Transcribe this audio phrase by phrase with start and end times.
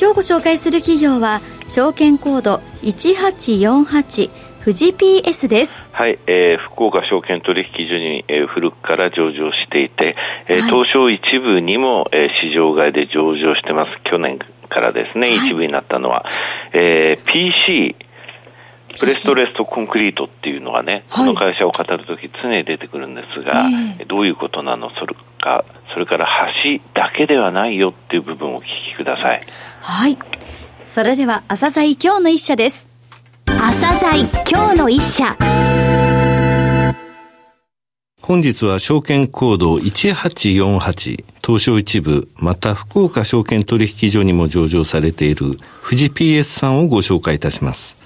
[0.00, 4.30] 今日ご紹介する企業は証券コード1848
[4.64, 5.82] 富士 PS です。
[5.92, 10.16] はい、えー、福岡証券取引所に、えー、古くから上場していて、
[10.48, 14.00] えー、はい、東証一部にも、えー、市場外で上場してます。
[14.10, 14.38] 去年
[14.70, 16.24] からですね、はい、一部になったのは、
[16.72, 17.94] えー、PC、
[18.98, 23.66] プレストレストコンクリートっていうのがね、この会社を語るとき常に出てくるんですが、
[23.98, 26.26] えー、どういうことなの、それか、それから
[26.64, 29.42] 橋だけではないよっていう部分をお聞きください。
[29.80, 30.18] はい。
[30.86, 32.86] それでは、朝鮮今日の一社です。
[33.46, 35.36] 朝鮮今日の一社。
[38.20, 47.96] 本日は証券コード1848東証一部、また福岡証券取引所にも上場されている富士 PS さんをご紹介いたします。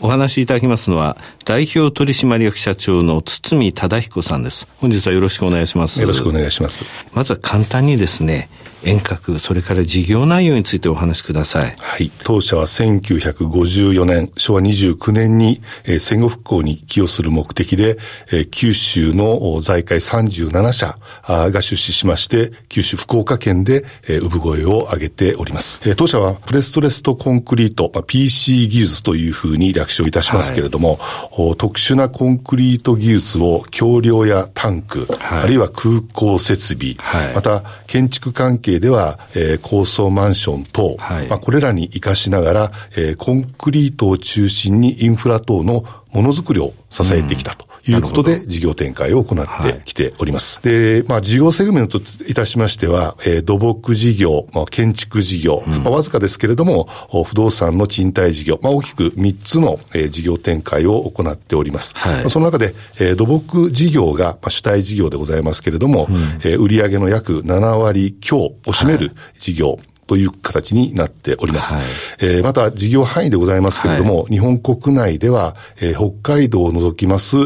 [0.00, 4.68] お話しいただきますのは、代表取締役社長の堤忠彦さんです。
[4.78, 6.00] 本日はよろしくお願いします。
[6.00, 6.84] よろしくお願いします。
[7.12, 8.48] まずは簡単にですね、
[8.82, 11.74] 遠隔、それから事業内容についてお話しください。
[11.78, 12.10] はい。
[12.24, 17.98] 当社は1954年、昭和29年に、えー、戦後復興に寄与する目的で、
[18.32, 25.82] えー、九州の財界37社が出資しまして、九州福岡県で、えー、産声を上げております。
[25.88, 50.60] えー、当社はプレストレストコンクリート、まあ、PC 技術というふうに略称いたしますけれども、はい、特殊なコンクリート技術を橋梁やタンク、はい、あるいは空港設備、はい、また建築関係では、えー、高層マンション等、はい、まあ、これらに活かしながら、えー、コンクリートを中心にインフラ等のものづくりを支えてきたということで、事業展開を行ってきております。
[50.62, 56.88] はい、で、まあ、事業セグメントといたしましては、えー、土木事業、まあ、建築事業、うん、まあ、わずかですけれども、
[57.24, 61.94] 不動産の賃貸事業、まあ、大きく3つの、えー、事業展開を行っております。
[61.96, 71.74] はい、その中で、えー、土木事業が、まあ、主体事業でございますけれども、うん、えー、売上の約7割強を占める事業、はいという形になっております。
[71.74, 71.84] はい、
[72.20, 77.36] えー、また事業範囲でございますけれども、はい、日本国内では、えー、北海道を除きます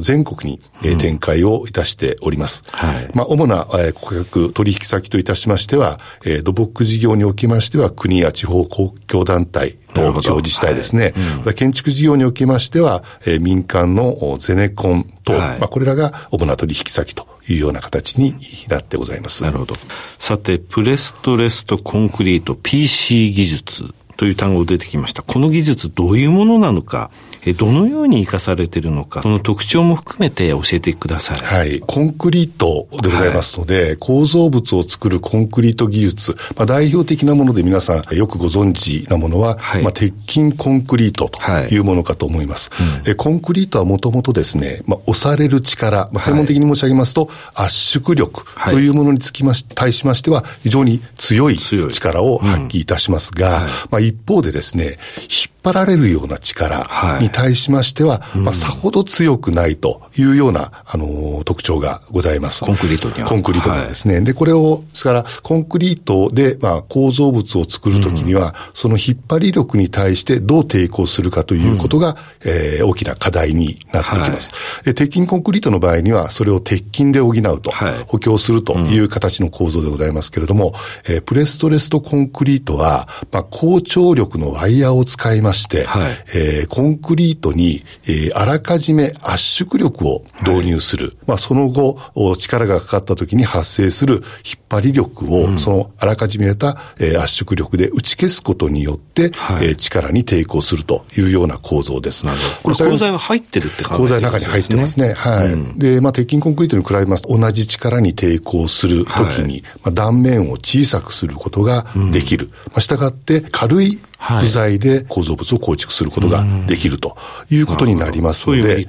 [0.00, 2.64] 全国に、えー、展開をいたしております。
[2.70, 11.02] はい、まあ、主な、えー、顧客取引先といたしましては、えー、土木事業におきましては国や地方公共団体、と地方自治体ですね。
[11.02, 11.12] はい
[11.46, 18.34] うん、建築事業におきましては、えー、民間のゼネコン等、はい、まあ、これらが主な取引先というような形に
[18.68, 19.42] なってございます。
[19.42, 19.74] なるほど。
[20.18, 25.22] さて、プレストレストコンクリート PC 技術という単語出てきました。
[25.22, 27.10] この技術どういうものなのか、
[27.52, 31.38] どのように活かされているのか、その特徴も含めて教えてください。
[31.38, 31.80] はい。
[31.80, 41.40] コンクリートでございますので、はい、構造物を作るコンクリート技術、まあ、代表的なもので皆さんよくご存知なものは、はい、まあ、鉄筋コンクリートと
[41.70, 41.78] い。
[41.78, 42.70] うものかと思います。
[42.72, 56.86] はいうん、コンクリートはもともとですね、まあ、押される力、まあ、専門的に申し上げますと、圧縮力というものにつきまし、対しましては、非常に強い力を発揮いたしますが、うん、まあ、一方でですね、引っ張られるような力
[57.20, 62.64] に対しましては、はい、まあ、さほど強くないというような、あの、特徴がございます。
[62.64, 63.28] コンクリートには。
[63.28, 64.16] コンクリートにですね。
[64.16, 74.52] はい、で、これを、ですから、コンクリートで、まあ、構造物を作るときには、うん、その引っ張り力に対してどう抵抗するかということが、うん、えー、大きな課題になってきます。
[74.84, 80.74] はい、鉄筋コンクリートの場合には、それを鉄筋で補うと、はい、補強するという形の構造でございますけれども、
[81.08, 91.06] うん、えー、プレストレストコンクリートは、まあ、高張力のワイヤーを使いまして、はい、えー、コンクリートに、えー、あらかじめ圧縮力を導入する。
[91.06, 91.98] はい、まあ、その後、
[92.36, 94.22] 力がかかった時に発生する引っ
[94.68, 102.26] 張り力を、うん、そのあらかじめ入れた、えー、圧縮力で打ち消すことによって、はい、えー、力に抵抗するというような構造です。
[102.26, 102.74] なるほど。
[102.76, 105.14] これ鋼材は入ってるって感じ鋼材の中に入ってますね。
[105.14, 105.52] はい。
[105.52, 112.46] うん、で、まあ、鉄筋コンクリートに比べますと、同じ力に抵抗するときに、はい、まあ、断面を小さくすることができる。
[112.46, 114.00] うん、まあ、したがって、軽い
[114.40, 117.16] 部材で構造物を構築することができると
[117.50, 118.86] いうことになりますので、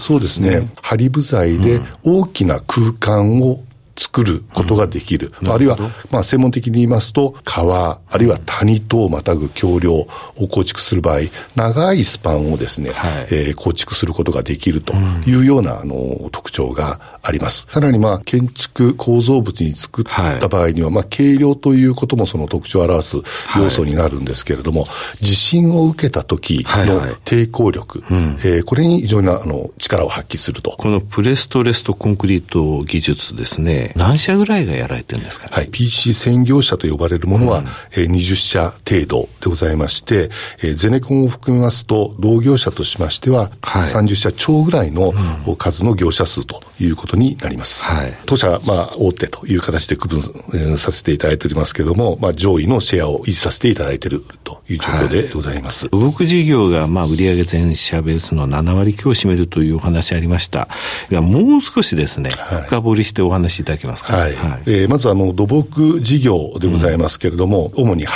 [0.00, 0.68] そうですね。
[0.80, 3.62] 針部材で大きな空間を
[3.98, 5.32] 作ることができる。
[5.46, 5.76] あるいは、
[6.10, 10.06] まあ、専門的に言いますと、川、あるいは谷等をまたぐ橋梁を
[10.48, 11.20] 構築する場合、
[11.56, 14.94] 長いスパンをですね、はい、えー、構築することができると
[15.26, 17.66] いうような、あの、特徴があります。
[17.70, 23.16] さらに、まあ、建築構造物に作った場合には、はい、まあ、軽量ということもその特徴を表す
[23.56, 24.86] 要素になるんですけれども、は
[25.20, 30.72] い、地震を受けた時の抵抗力、はいはい、えー、これに非常にあの力を発揮すると。
[30.78, 40.30] このプレストレストコンクリート技術ですね、何社ぐらいがやられてるんですか、ね、はい、PC 専業者と呼ばれるものは、うん、えー、20社程度でございまして、
[40.62, 45.12] えー、ゼネコンを含めますと、同業者としましては、はい、30社超ぐらいの
[45.56, 47.84] 数の業者数ということになります。
[47.84, 50.20] はい、当社、まあ、大手という形で区分、
[50.54, 55.88] えー、させていただいておりますけれども、まあ、上位のシェアを維持させていただいているという状況でございます。
[55.90, 60.68] はい、動く事業が、まあ、売上全社ベースの7割強を占めるというお話ありました。
[61.10, 64.14] が、もう少しですね、はい、深掘りしてお話しいただけますか？
[64.16, 64.34] はい。
[64.34, 68.10] はい、えー、まず、あの、土木事業でございますけれども、うん、主に橋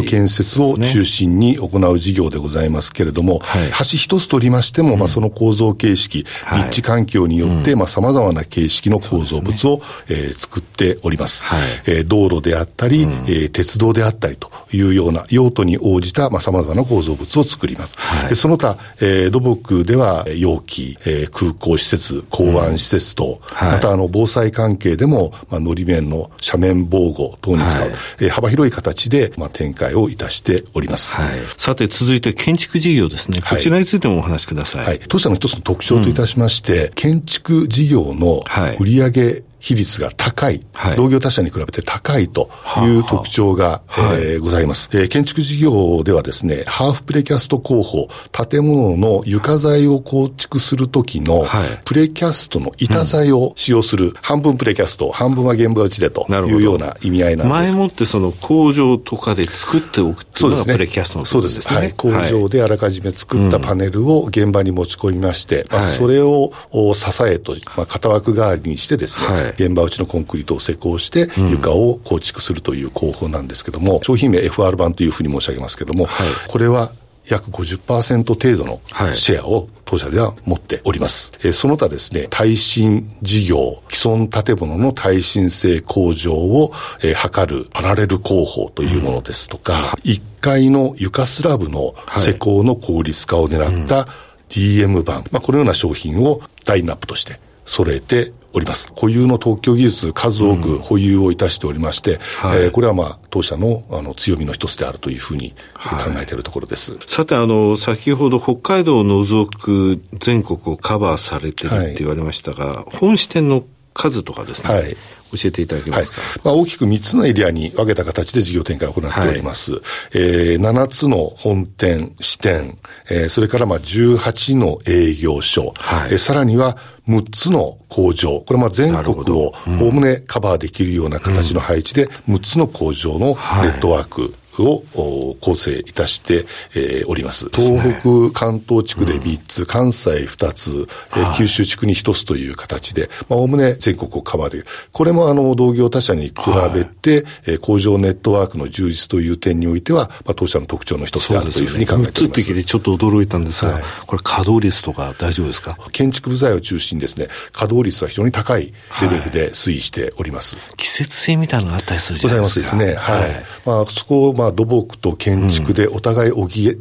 [0.00, 6.26] の建設を中心に行う事業でございますけれども、はい、橋一つとりましても、まあ、その構造形式、
[6.56, 11.44] 立地環境によって、まあ、様々な形式の構造物を、ねえー、作っております。
[11.44, 17.96] はい、えー、道路であったり、うん、えー、鉄道であったりというような用途に応じた、まあ、様々な構造物を作ります。
[17.98, 31.16] はい、その他、えー、土木では、容器、えー、空港施設、港湾施設等、うん、また、あの、防災関係でも、まあ、のり面の斜面防護等に使う、はい、えー、幅広い形で、まあ、展開をいたしております。
[31.16, 33.40] はい、さて、続いて建築事業ですね。
[33.40, 34.84] こちらについてもお話しください。
[34.84, 35.00] はい。
[35.08, 38.42] 当社の一つの特徴といたしまして、うん、建築事業の
[38.80, 42.48] 売上比率が高い、はい、同業他社に比べて高いと
[42.84, 45.08] いう特徴が、はえー、ございます、えー。
[45.08, 51.46] 建築事業ではですね、ハーフプレキャスト工法、建物の床材を構築するときの、
[51.84, 57.74] プレキャストの板材を使用する、うん、半分プレキャスト、半分は現場打ちでというような意味合いなんです。
[57.74, 61.58] 前もってその工場とかで作っておくっていうのがプレキャストのそうです。
[61.58, 61.62] ね。
[61.64, 62.04] そうです。
[62.06, 62.30] はい。
[62.30, 66.52] 工場であらかじめ作ったパネルを現場に持ち込みまして、まあ、それを
[66.94, 76.08] 支えと、まあ、型枠代わりにしてですね、現場打ちのコンクリートを施工して床を構築するという工法なんですけども、商品名 FR 版というふうに申し上げますけども、
[76.48, 76.92] これは
[77.28, 78.80] 約50%程度の
[79.14, 81.32] シェアを当社では持っております。
[81.42, 86.72] はい、その他ですね、耐震事業、既存建物の耐震性向上を、
[87.02, 94.06] えー、図るパラレル工法というものですとか、うん、1階の床スラブの施工の効率化を狙った
[94.48, 98.92] DM 版、まあ、このような商品をラインナップとして揃えております。
[98.92, 102.18] 固有の特許技術数多く保有をいたしておりまして、うん
[102.50, 106.92] はい、えー、これはまあ当社のあの強みの一つであるというふうに考えているところです。
[106.92, 113.64] はい、さてあの先ほど北海道を除く全国をカバーされてるって言われましたが、はい、本支店の
[113.94, 114.96] 数とかですね、はい、
[115.32, 119.72] 教えていただけますか、はい、まあ、大きく3つのエリアに分けた形で事業展開を行っております。
[119.72, 119.82] はい、
[120.14, 122.78] えー、7つの本店、支店、
[123.10, 126.76] えー、それからまあ18の営業所、はい、えー、さらには
[127.08, 136.44] 6つの工場、これま全国をおおむねカバーできるような形の配置で、6つの工場のネットワーク、を構成いたして、
[136.74, 137.48] えー、おります。
[137.50, 140.86] 東北、関東地区で3つ、うん、関西2つ、
[141.16, 146.32] えー、九州地区に1つという形で、まあ、おおむね全国をカバーでこれもあの、同業他社に比
[146.74, 152.42] べて、はい、えー、工場ネットワークの充実という点においては、まあ、当社の特徴の一つだというふうに考えております。
[152.42, 155.78] すね、つでちょっと驚いたんですが、はい、これ稼働率とか大丈夫ですか？
[155.92, 158.72] 建築部材を中心にですね、稼働率は非常に高い
[159.02, 160.56] レベルで推移しております。
[160.56, 162.76] はい、季節性みたいなのがあったりするじゃないですか。
[162.76, 163.16] ございますですね。
[163.20, 163.44] はい。
[163.64, 166.76] まあ、そこを、まあ、土木と建築でお互い補い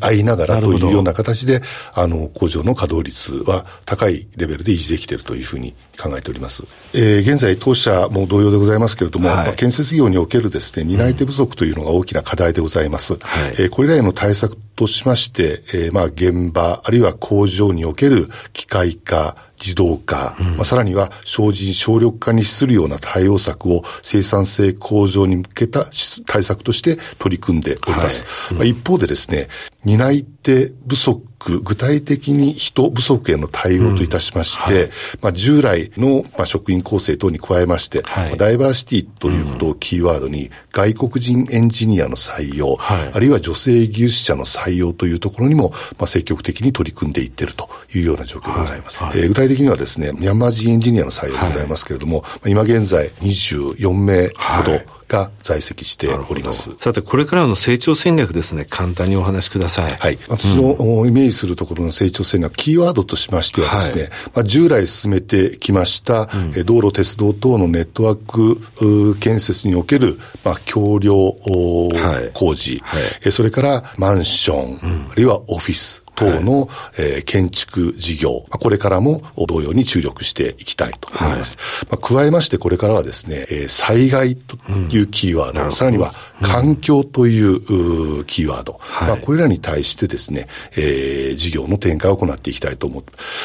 [0.00, 1.60] 合いながらというような形で、
[1.94, 6.64] あの、工場の稼働率は高いレベルで維持できているというふうに考えております。
[6.94, 13.14] えー、現在、当社も同様でございますけれども、はい、まあ、建設業におけるですね、担い手不足というのが大きな課題でございます。
[13.14, 13.20] うん、
[13.58, 25.86] えー、これらへの対策としまして、えー、まあ、現場、あるいは工場における機械化、自動化、うん、まあ、さらには精進省力化に資するような対応策を生産性向上に向けた
[26.26, 28.24] 対策として取り組んでおります。
[28.24, 28.52] はい。
[28.52, 29.48] うん、まあ、一方でですね、
[29.84, 34.90] 担い手不足具体的に人不足への対応といたしまして、うんはい、
[35.22, 48.98] まあ、従来の、まあ、職員構成等に加えまして、はい、ダイバーシティということをキーワードに、外国人エンジニアの採用、はい、あるいは女性技術者の採用というところにも、まあ、積極的に取り組んでいっているというような状況でございます。
[49.14, 56.76] えー、具体的にはですね、ミャンマー人エンジニアの採用でございますけれども、はい、今現在24名ほど、が在籍しております。
[56.78, 59.90] さて、これからの成長戦略ですね、簡単にお話しください。
[59.90, 60.18] はい。
[60.28, 71.36] 私のイメージするところの成長戦略、キーワードとしましてはですね、はい、まあ、従来進めてきました、うん、道路、鉄道等のネットワーク建設における、まあ、橋梁
[72.32, 73.02] 工事、はい。
[73.02, 81.56] はい、それからマンション、うん、あるいはオフィス、等の、はい、えー、建築事業、これからも同様に注力していきたいと思います。
[81.56, 84.56] はい、まあ、加えましてこれからはですね、えー、災害と
[84.90, 86.12] いうキーワード、うん、さらには
[86.42, 93.04] 環境という、うキーワード、はい、まあ、これらに対してですね、えー、事業の展開を行っていきたいと思う。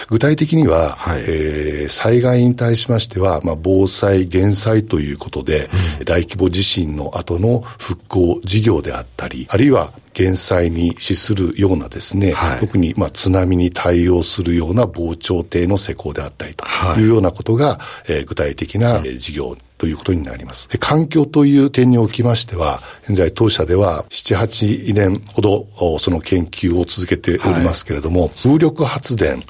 [0.10, 16.66] 具体的には、はい、えー、災害に対しましては、まあ、防災、減災ということで、うん、大規模地震の後の復興事業であったり、あるいは減災に資するようなですね、はい、特にまあ津波に対応するような防潮堤の施工であったりと
[16.98, 17.06] い。
[17.06, 20.70] うようなことが、えー、具体的な事業ということになります。
[20.80, 25.68] 環境という点におきましては、現在当社では7、8年ほど
[26.00, 29.44] その研究を続けておりますけれども、はい、風力発電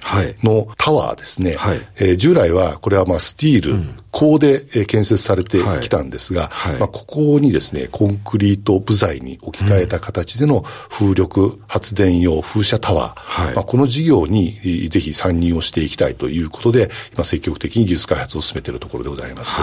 [0.44, 3.96] のタワーですね、はい、えー、従来はこれはまあスティール、うん。
[4.16, 6.72] 鋼で建設されてきたんですが、はい。
[6.74, 14.54] はい、まあ、ここにですね、コンクリート部材に置き換えた形での風力発電用風車タワー、はい、まあ、この事業に
[14.90, 19.62] ぜひ参入をしていきたいということで、今積極的に技術開発を進めているところでございます。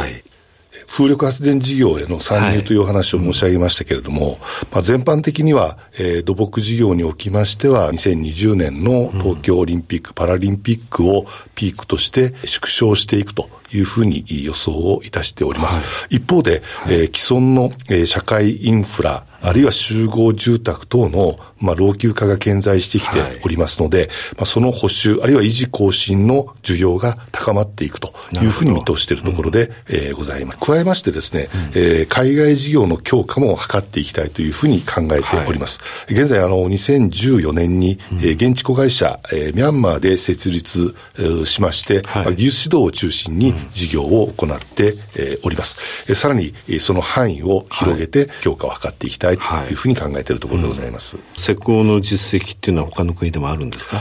[0.89, 4.39] 風力発電事業への参入というお話を申し上げましたけれども、はい。
[4.73, 15.79] まあ、全般的には、えー、土木事業におきましては、2020年の東京オリンピック・パラリンピックをピークとして縮小していくというふうに予想をいたしております。
[15.79, 30.59] はい、一方で、はい、えー、既存の、えー、社会インフラ、あるいは集合住宅等の、まあ、老朽化が顕在してきておりますので、はい、まあ、その補修、あるいは維持更新の需要が高まっていくというふうに見通しているところで、うん、えー、ございます。
[30.59, 35.81] 加えましてですね、うん、えー、海外事業の強化も図っていきたいというふうに考えております。
[35.81, 46.05] はい、現在、あの、2014年に、うん、えー、現地子会社、えー、ミャンマーで設立、えー、しまして、はい、まあ、技術指導を中心に事業を行って、えー、おります。
[46.09, 49.73] えー、さらに、その範囲を広げて強化を図っていきたいいとい。
[49.73, 50.35] うふうに考えてい。
[50.35, 51.19] るところでございます。
[51.37, 54.01] 施工の実績っていうのは他の国でもあるんですか？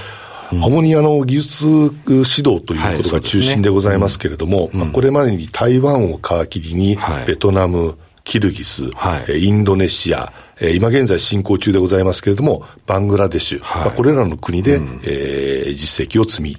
[0.51, 10.33] 主にあの技術指導ということが中心でございますけれども、まあ、これまでに台湾を皮切りに、ベトナム、キルギス、はい、インドネシア、
[10.73, 16.57] 今現在進行中でございますけれども、バングラデシュ、はい、まあ、これらの国で、うん、えー、実績を積み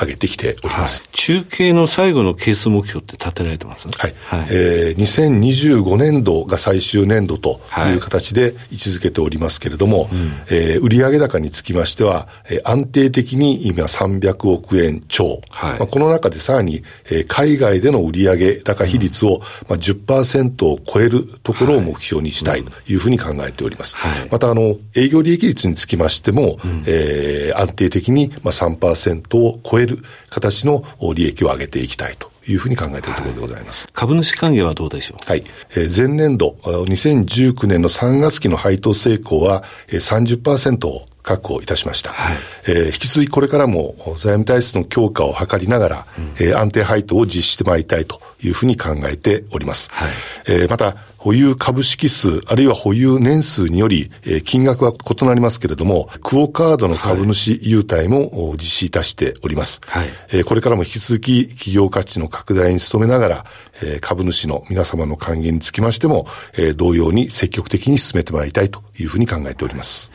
[0.00, 1.02] 上げてきております。
[1.02, 3.88] はい、中継の最後のケース目標って立てられてます？
[3.88, 4.14] はい。
[4.26, 7.92] はい、えー、2025年度が最終年度とい。
[7.96, 10.08] う形で位置づけておりますけれども、はい、
[10.50, 15.40] えー、売上高につきましては、えー、安定的に今300億円超。
[15.50, 23.96] はい、まあ、この中でさらに、えー、海外での売上高比率を、まあ、10%を超えるところを目標にしたいというふうに考えております。
[23.96, 29.98] はい、また、あの、営業利益率につきましても、うん、えー、安定的に、まあ、3%を超える
[30.30, 30.84] 形の
[31.14, 33.84] 利益を上げていきたいというふうに考えているところでございます。
[33.86, 35.28] はい、株主還元はどうでしょう？
[35.28, 35.44] はい。
[35.72, 42.10] えー、前年度、2019年の3月期の配当成功は、えー、30%を確保いたしました。
[42.10, 42.36] はい、
[42.66, 49.88] えー、引き続きこれからも財務体質の強化を図りながら、うん、えー、安定配当を実施してまいりたいというふうに考えております。
[49.92, 50.10] はい、
[50.48, 59.80] えー、また、保有株式数、あるいは保有年数により、えー、金額は異なりますけれども、クオカードの株主優待も実施いたしております。
[59.86, 63.46] はい、えー、これからも引き続き企業価値の拡大に努めながら、
[63.84, 66.26] えー、株主の皆様の還元につきましても、
[66.58, 70.10] えー、同様に積極的に進めてまいりたいというふうに考えております。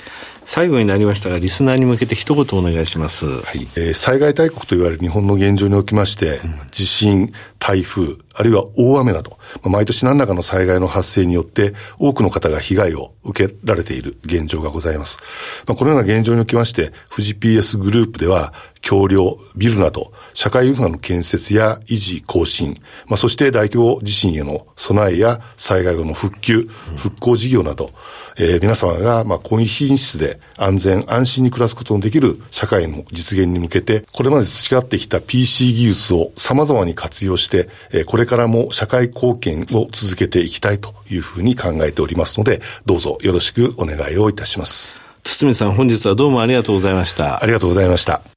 [0.48, 3.26] 最後になりましたが、リスナーに向けて一言お願いします。
[3.26, 3.68] はい。
[3.76, 15.20] えー、災害大国と言われる日本の現状におきまして、うん、地震、台風、あるいは大雨など、まあ、毎年何らかの災害の発生によって多くの方が被害を受けられている現状がございます。
[15.68, 22.76] まあ、このような現状におきまして、富士 PS グループでは、橋梁、ビルなど、社会インフラの建設や維持、更新、
[23.08, 27.92] まあ、そして大規模地震への備えや災害後の復旧、復興事業など、
[28.38, 45.02] えー、皆様が、まあ、高品質で安全、安心に暮らすことのできる社会の実現に向けて、これまで培ってきた PC 技術を様々に活用して、えー、これからも社会貢献を続けていきたいというふうに考えておりますので、どうぞよろしくお願いをいたします。
[45.24, 47.44] 堤さん、本日はどうもありがとうございました。
[47.44, 48.37] ありがとうございました。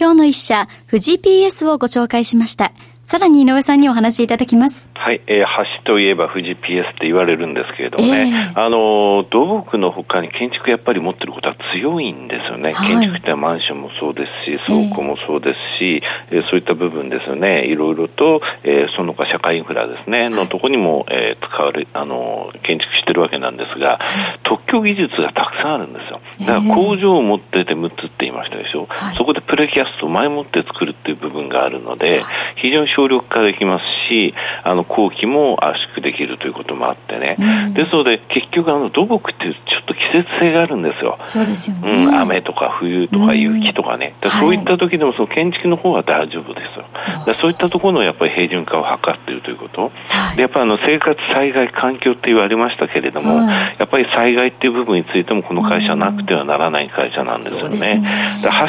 [0.00, 2.72] 今日の一社、富士 PS をご紹介しました。
[3.10, 4.88] さらに井上さんにお話しいただきます。
[4.94, 5.44] はい、えー、
[5.82, 12.70] 橋といえば富士 PS って言われるんですけれどもね、えー、あの、土木のほかに建築やっぱり持ってることは強いんですよね。
[12.70, 16.00] はい、建築ってマンションもそうですし、倉庫もそうですし、
[16.30, 17.66] えー、そういった部分ですよね。
[17.66, 23.98] いろいろと、えー、その他社会インフラですね、のとこにも、えー、使われ、あの、建築してるわけなんですが、
[24.44, 26.20] 特許技術がたくさんあるんですよ。
[26.46, 28.86] だから工場を持ってて6つって言いましたでしょ。
[28.86, 32.22] はい、そこでプレキャストを前もって作るっていう部分があるので、
[32.62, 37.36] 非常に省力化できますし、あの、工期も圧縮できるということもあってね。
[37.38, 41.18] うん、ですので、結局あの、土木ってちょっと季節性があるんですよ。
[41.24, 42.06] そうですよね。
[42.06, 44.14] うん、雨とか冬とか雪とかね。
[44.22, 46.84] うん、そういった時でもその建築の方は大丈夫ですよ。
[46.92, 49.82] はい、そういったところのやっぱり平準化を図っているということ。
[49.82, 57.78] はい、で、やっぱりあの、生活災害環境って言われましたけれども、はい、やっぱり災害っていう部分についてもこの会社はなくてはならない会社なんですよね。
[57.78, 58.02] ね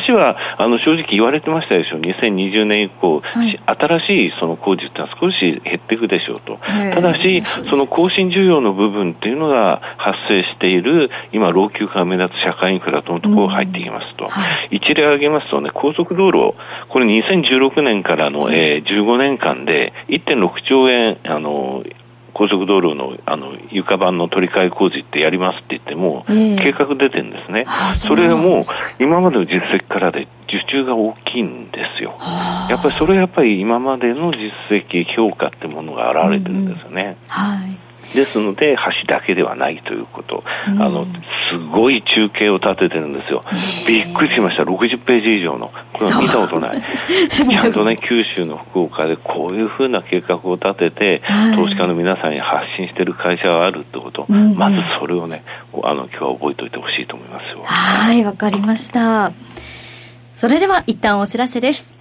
[0.07, 1.97] 橋は、あの、正直言われてましたでしょ。
[1.97, 6.59] 2020年以降、新しいその工事ってのは少し減っていくでしょうと。
[6.93, 14.27] ただし、その更新需要の部分っていうのが発生している、今、老朽化が目立つ社会インフラとのところが入ってきますと。
[14.69, 16.53] 一例挙げますとね、高速道路、
[16.89, 21.83] これ2016年からの、えー、15年間で1.6兆円、あの、
[22.41, 27.65] 高速道路のあの床板の取り替え工事ってやりますって言っても、えー、計画出てるんですね。
[27.93, 28.61] それも
[28.99, 32.17] 今までの実績からで受注が大きいんですよ。
[32.67, 37.17] やっぱりそれはやっぱり今までの実績評価ってものが現れてるんですよね。
[37.21, 37.77] うん、はい。
[38.13, 38.75] ですので、
[39.07, 41.11] 橋だけではないということ、うん、あの、す
[41.73, 43.41] ごい中継を立ててるんですよ。
[43.87, 44.63] びっくりしました。
[44.63, 45.71] 60ページ以上の。
[45.93, 46.81] これは見たことない。
[47.29, 55.43] ちゃんとね、九州の福岡でこういうふうな計画を立てて、はい、投資家の皆さんに発信してる会社があるってこと、うん、まずそれをね、
[55.83, 57.63] あの、今日は覚えておいてほしいと思いますよ。
[57.65, 59.31] はい、わかりました。
[60.33, 62.00] それでは一旦お知らせです。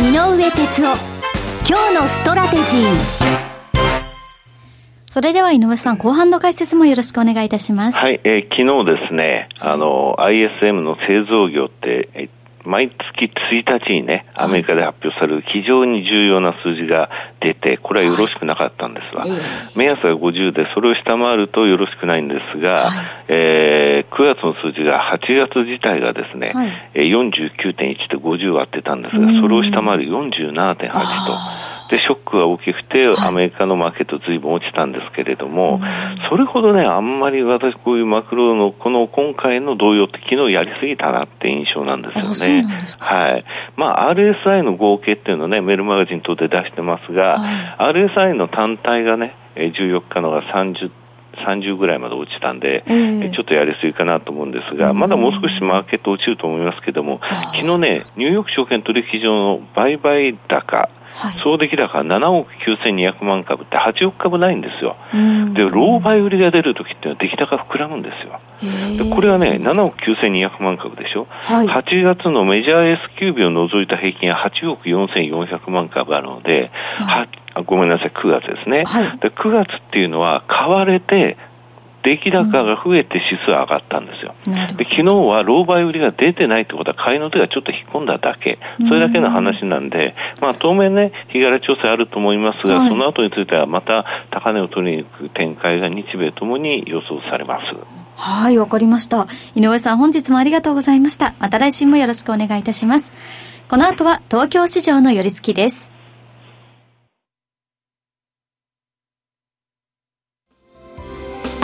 [0.00, 0.96] 井上哲夫
[1.68, 3.40] 今日のストラテジー
[5.10, 7.98] それでは井上さん、後半の解説もよろしくお願いいたします。
[7.98, 12.30] はい、えー、昨日ですね、あの、ISM の製造業って、
[12.64, 17.08] 毎月1日にね、アメリカで発表される非常に重要な数字が
[17.40, 19.30] 出て、これはよろしくなかったんですが、はい、
[19.76, 31.69] 目安が50で、それを下回るとよろしくないんですが、はい、えー、9月の数字が8月自体がですね、はい、49.1で50割ってたんですが、それを下回る47.8と。
[31.90, 35.80] で、ショックが大きくて、アメリカのマーケットずいぶん落ちたんですけれども、
[36.30, 42.64] それほどね、あんまり私こういうマクロの、この今回の動揺って昨日やりすぎたなって印象なんですよね。
[43.00, 43.44] はい。
[43.76, 50.90] まあ、RSI の合計っていうのをね、メールマガジン等で出してますが、はい、RSI の単体がね、14日のが30
[51.46, 57.20] 30ぐらいまで落ちたんで、えー、ちょっとやりすぎかなと思うんですが、まだもう少しマーケット落ちると思いますけども、
[57.54, 62.50] 昨日ね、ニューヨーク証券取引所の売買高、はい、総出来高7億
[62.84, 64.96] 9200万株って8億株ないんですよ。
[65.54, 68.40] で、老売売りが出るときっていうのは出来高膨らむんですよ。
[68.98, 71.26] でこれはね、7億9200万株でしょ。
[71.30, 77.28] はい、8月のメジャー S q 日を除いた平均は8億4400万株あるので、はい、
[77.64, 78.84] ごめんなさい、9月ですね。
[78.86, 81.36] はい、で9月っていうのは買われて
[82.02, 84.34] 出来高が増えて指数上がったんですよ。
[84.76, 88.58] で昨日は老売売りが出てないってことは買いの手がちょっと引っ込んだだけ、
[88.88, 98.00] それだけの話なんで、まあ当面ね、日柄調整あると思いますが、はい、その後についてはまた高値を取りに行く展開が日米ともに予想されます。
[98.16, 99.26] はい、わかりました。
[99.54, 101.34] 井上さん本日もありがとうございました。
[101.38, 103.12] また来週もよろしくお願いいたします。
[103.68, 105.89] この後は東京市場の寄り付きです。